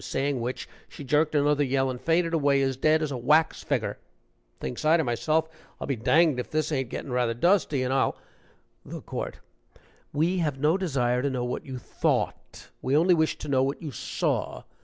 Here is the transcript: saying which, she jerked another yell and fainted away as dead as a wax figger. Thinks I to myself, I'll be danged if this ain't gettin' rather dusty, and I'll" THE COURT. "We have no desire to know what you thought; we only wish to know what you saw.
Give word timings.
saying 0.03 0.41
which, 0.41 0.67
she 0.89 1.03
jerked 1.03 1.35
another 1.35 1.63
yell 1.63 1.91
and 1.91 2.01
fainted 2.01 2.33
away 2.33 2.59
as 2.63 2.75
dead 2.75 3.03
as 3.03 3.11
a 3.11 3.17
wax 3.17 3.61
figger. 3.61 3.99
Thinks 4.59 4.83
I 4.83 4.97
to 4.97 5.03
myself, 5.03 5.47
I'll 5.79 5.85
be 5.85 5.95
danged 5.95 6.39
if 6.39 6.49
this 6.49 6.71
ain't 6.71 6.89
gettin' 6.89 7.11
rather 7.11 7.35
dusty, 7.35 7.83
and 7.83 7.93
I'll" 7.93 8.17
THE 8.83 9.01
COURT. 9.01 9.41
"We 10.11 10.39
have 10.39 10.57
no 10.57 10.75
desire 10.75 11.21
to 11.21 11.29
know 11.29 11.45
what 11.45 11.67
you 11.67 11.77
thought; 11.77 12.71
we 12.81 12.97
only 12.97 13.13
wish 13.13 13.37
to 13.37 13.47
know 13.47 13.61
what 13.61 13.79
you 13.79 13.91
saw. 13.91 14.63